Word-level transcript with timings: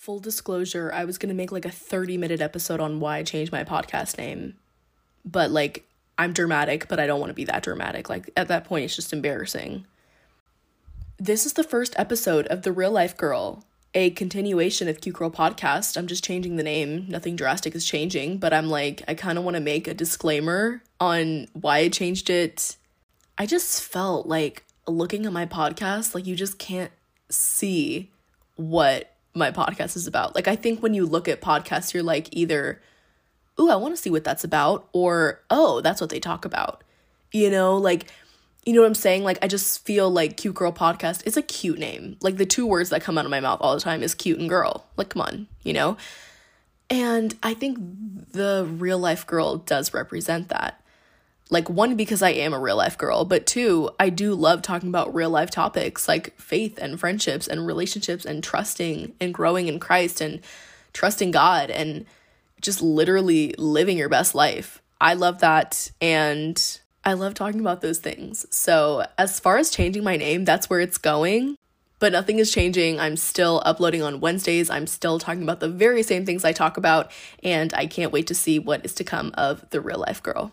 Full 0.00 0.18
disclosure, 0.20 0.92
I 0.94 1.04
was 1.04 1.18
going 1.18 1.30
to 1.30 1.34
make 1.34 1.50
like 1.50 1.64
a 1.64 1.70
30 1.70 2.16
minute 2.16 2.40
episode 2.40 2.80
on 2.80 3.00
why 3.00 3.18
I 3.18 3.22
changed 3.22 3.50
my 3.50 3.64
podcast 3.64 4.18
name. 4.18 4.54
But 5.24 5.50
like, 5.50 5.84
I'm 6.18 6.32
dramatic, 6.32 6.86
but 6.88 7.00
I 7.00 7.06
don't 7.06 7.18
want 7.18 7.30
to 7.30 7.34
be 7.34 7.44
that 7.44 7.62
dramatic. 7.62 8.08
Like, 8.08 8.30
at 8.36 8.48
that 8.48 8.64
point, 8.64 8.84
it's 8.84 8.94
just 8.96 9.12
embarrassing. 9.12 9.86
This 11.18 11.44
is 11.44 11.54
the 11.54 11.64
first 11.64 11.94
episode 11.98 12.46
of 12.48 12.62
The 12.62 12.72
Real 12.72 12.90
Life 12.90 13.16
Girl, 13.16 13.64
a 13.94 14.10
continuation 14.10 14.86
of 14.86 15.00
Cute 15.00 15.16
Girl 15.16 15.30
Podcast. 15.30 15.96
I'm 15.96 16.06
just 16.06 16.22
changing 16.22 16.56
the 16.56 16.62
name. 16.62 17.06
Nothing 17.08 17.34
drastic 17.34 17.74
is 17.74 17.84
changing, 17.84 18.38
but 18.38 18.52
I'm 18.52 18.68
like, 18.68 19.02
I 19.08 19.14
kind 19.14 19.38
of 19.38 19.44
want 19.44 19.56
to 19.56 19.60
make 19.60 19.88
a 19.88 19.94
disclaimer 19.94 20.82
on 21.00 21.48
why 21.52 21.78
I 21.78 21.88
changed 21.88 22.30
it. 22.30 22.76
I 23.38 23.46
just 23.46 23.82
felt 23.82 24.26
like 24.26 24.64
looking 24.86 25.26
at 25.26 25.32
my 25.32 25.46
podcast, 25.46 26.14
like, 26.14 26.26
you 26.26 26.36
just 26.36 26.58
can't 26.58 26.92
see 27.28 28.10
what 28.56 29.15
my 29.36 29.50
podcast 29.50 29.96
is 29.96 30.06
about. 30.06 30.34
Like 30.34 30.48
I 30.48 30.56
think 30.56 30.82
when 30.82 30.94
you 30.94 31.06
look 31.06 31.28
at 31.28 31.40
podcasts, 31.40 31.92
you're 31.94 32.02
like 32.02 32.28
either, 32.32 32.80
"Ooh, 33.60 33.70
I 33.70 33.76
want 33.76 33.94
to 33.94 34.00
see 34.00 34.10
what 34.10 34.24
that's 34.24 34.44
about," 34.44 34.88
or 34.92 35.42
"Oh, 35.50 35.80
that's 35.80 36.00
what 36.00 36.10
they 36.10 36.20
talk 36.20 36.44
about." 36.44 36.82
You 37.32 37.50
know, 37.50 37.76
like 37.76 38.06
you 38.64 38.72
know 38.72 38.80
what 38.80 38.88
I'm 38.88 38.94
saying? 38.94 39.22
Like 39.22 39.38
I 39.42 39.48
just 39.48 39.84
feel 39.84 40.10
like 40.10 40.36
Cute 40.36 40.54
Girl 40.54 40.72
Podcast 40.72 41.26
is 41.26 41.36
a 41.36 41.42
cute 41.42 41.78
name. 41.78 42.16
Like 42.20 42.36
the 42.36 42.46
two 42.46 42.66
words 42.66 42.90
that 42.90 43.02
come 43.02 43.16
out 43.16 43.24
of 43.24 43.30
my 43.30 43.40
mouth 43.40 43.58
all 43.60 43.74
the 43.74 43.80
time 43.80 44.02
is 44.02 44.14
cute 44.14 44.40
and 44.40 44.48
girl. 44.48 44.86
Like 44.96 45.10
come 45.10 45.22
on, 45.22 45.46
you 45.62 45.72
know? 45.72 45.96
And 46.88 47.34
I 47.42 47.54
think 47.54 47.78
the 48.32 48.66
real 48.68 48.98
life 48.98 49.26
girl 49.26 49.56
does 49.56 49.92
represent 49.92 50.48
that 50.48 50.80
like 51.48 51.70
one 51.70 51.96
because 51.96 52.22
I 52.22 52.30
am 52.30 52.52
a 52.52 52.58
real 52.58 52.76
life 52.76 52.98
girl, 52.98 53.24
but 53.24 53.46
two, 53.46 53.90
I 54.00 54.10
do 54.10 54.34
love 54.34 54.62
talking 54.62 54.88
about 54.88 55.14
real 55.14 55.30
life 55.30 55.50
topics 55.50 56.08
like 56.08 56.38
faith 56.40 56.78
and 56.78 56.98
friendships 56.98 57.46
and 57.46 57.66
relationships 57.66 58.24
and 58.24 58.42
trusting 58.42 59.14
and 59.20 59.32
growing 59.32 59.68
in 59.68 59.78
Christ 59.78 60.20
and 60.20 60.40
trusting 60.92 61.30
God 61.30 61.70
and 61.70 62.04
just 62.60 62.82
literally 62.82 63.54
living 63.58 63.96
your 63.96 64.08
best 64.08 64.34
life. 64.34 64.82
I 65.00 65.14
love 65.14 65.40
that 65.40 65.90
and 66.00 66.80
I 67.04 67.12
love 67.12 67.34
talking 67.34 67.60
about 67.60 67.82
those 67.82 67.98
things. 67.98 68.46
So, 68.50 69.06
as 69.16 69.38
far 69.38 69.58
as 69.58 69.70
changing 69.70 70.02
my 70.02 70.16
name, 70.16 70.44
that's 70.44 70.68
where 70.68 70.80
it's 70.80 70.98
going. 70.98 71.56
But 71.98 72.12
nothing 72.12 72.40
is 72.40 72.52
changing. 72.52 72.98
I'm 72.98 73.16
still 73.16 73.62
uploading 73.64 74.02
on 74.02 74.20
Wednesdays. 74.20 74.68
I'm 74.68 74.86
still 74.86 75.18
talking 75.18 75.44
about 75.44 75.60
the 75.60 75.68
very 75.68 76.02
same 76.02 76.26
things 76.26 76.44
I 76.44 76.52
talk 76.52 76.76
about, 76.76 77.10
and 77.42 77.72
I 77.72 77.86
can't 77.86 78.12
wait 78.12 78.26
to 78.26 78.34
see 78.34 78.58
what 78.58 78.84
is 78.84 78.92
to 78.94 79.04
come 79.04 79.30
of 79.34 79.64
the 79.70 79.80
real 79.80 80.00
life 80.00 80.22
girl. 80.22 80.50